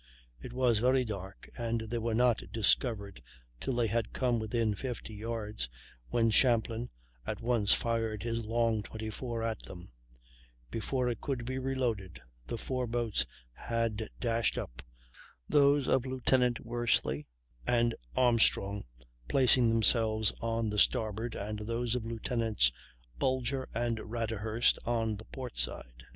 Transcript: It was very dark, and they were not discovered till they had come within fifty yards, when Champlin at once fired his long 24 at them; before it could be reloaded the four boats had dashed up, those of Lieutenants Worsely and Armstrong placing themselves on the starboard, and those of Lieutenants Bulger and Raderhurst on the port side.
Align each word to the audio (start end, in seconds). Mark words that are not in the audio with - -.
It 0.41 0.51
was 0.51 0.79
very 0.79 1.05
dark, 1.05 1.47
and 1.55 1.81
they 1.81 1.99
were 1.99 2.15
not 2.15 2.41
discovered 2.51 3.21
till 3.59 3.75
they 3.75 3.85
had 3.85 4.13
come 4.13 4.39
within 4.39 4.73
fifty 4.73 5.13
yards, 5.13 5.69
when 6.07 6.31
Champlin 6.31 6.89
at 7.27 7.39
once 7.39 7.71
fired 7.73 8.23
his 8.23 8.43
long 8.47 8.81
24 8.81 9.43
at 9.43 9.59
them; 9.59 9.91
before 10.71 11.07
it 11.07 11.21
could 11.21 11.45
be 11.45 11.59
reloaded 11.59 12.19
the 12.47 12.57
four 12.57 12.87
boats 12.87 13.27
had 13.53 14.09
dashed 14.19 14.57
up, 14.57 14.81
those 15.47 15.87
of 15.87 16.07
Lieutenants 16.07 16.61
Worsely 16.61 17.27
and 17.67 17.93
Armstrong 18.15 18.85
placing 19.27 19.69
themselves 19.69 20.31
on 20.41 20.71
the 20.71 20.79
starboard, 20.79 21.35
and 21.35 21.59
those 21.59 21.93
of 21.93 22.07
Lieutenants 22.07 22.71
Bulger 23.19 23.69
and 23.75 23.99
Raderhurst 23.99 24.79
on 24.83 25.17
the 25.17 25.25
port 25.25 25.57
side. 25.57 26.05